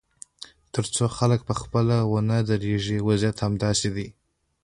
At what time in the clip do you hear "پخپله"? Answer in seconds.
1.49-1.97